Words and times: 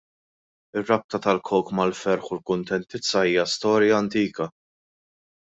Ir-rabta 0.79 1.19
tal-Coke 1.25 1.77
mal-ferħ 1.81 2.25
u 2.31 2.39
l-kuntentizza 2.39 3.23
hija 3.33 3.47
storja 3.55 4.03
antika. 4.05 4.49